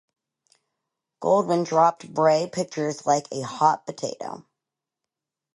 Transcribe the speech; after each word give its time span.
Goldwyn 1.21 1.63
dropped 1.63 2.11
Bray 2.11 2.49
Pictures 2.51 3.05
like 3.05 3.27
a 3.31 3.41
hot 3.41 3.85
potato. 3.85 4.43